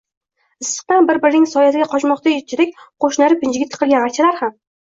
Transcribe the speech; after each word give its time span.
issiqdan 0.63 1.09
bir-birining 1.09 1.45
soyasiga 1.51 1.87
qochmoqchidek 1.91 2.73
qoʼshnilari 2.81 3.41
pinjiga 3.45 3.71
tiqilgan 3.75 4.07
archalar 4.09 4.43
ham 4.45 4.61